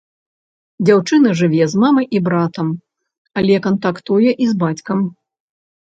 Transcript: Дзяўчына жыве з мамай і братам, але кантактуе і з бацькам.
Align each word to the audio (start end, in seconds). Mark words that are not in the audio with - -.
Дзяўчына 0.89 1.33
жыве 1.41 1.63
з 1.75 1.83
мамай 1.83 2.05
і 2.19 2.23
братам, 2.27 2.67
але 3.41 3.55
кантактуе 3.67 4.31
і 4.43 4.53
з 4.53 4.63
бацькам. 4.65 4.99